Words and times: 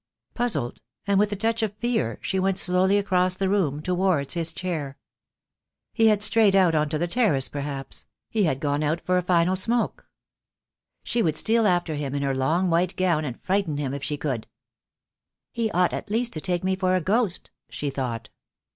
Puzzled, 0.33 0.81
and 1.05 1.19
with 1.19 1.31
a 1.31 1.35
touch 1.35 1.61
of 1.61 1.75
fear, 1.75 2.17
she 2.23 2.39
went 2.39 2.57
slowly 2.57 2.97
across 2.97 3.35
the 3.35 3.47
room 3.49 3.83
towards 3.83 4.33
his 4.33 4.51
chair. 4.51 4.97
He 5.93 6.07
had 6.07 6.23
strayed 6.23 6.55
out 6.55 6.73
on 6.73 6.89
to 6.89 6.97
the 6.97 7.05
terrace 7.05 7.47
perhaps— 7.47 8.07
he 8.31 8.45
had 8.45 8.59
gone 8.59 8.81
out 8.81 8.99
for 9.01 9.19
a 9.19 9.21
final 9.21 9.55
smoke. 9.55 10.09
She 11.03 11.21
would 11.21 11.35
steal 11.35 11.67
after 11.67 11.93
him 11.93 12.15
in 12.15 12.23
her 12.23 12.33
long 12.33 12.71
white 12.71 12.95
gown, 12.95 13.23
and 13.23 13.39
frighten 13.43 13.77
him 13.77 13.93
if 13.93 14.03
she 14.03 14.17
could. 14.17 14.47
"He 15.51 15.69
ought 15.69 15.93
at 15.93 16.09
least 16.09 16.33
to 16.33 16.41
take 16.41 16.63
me 16.63 16.75
for 16.75 16.95
a 16.95 16.99
ghost," 17.01 17.51
she 17.69 17.91
thought. 17.91 18.31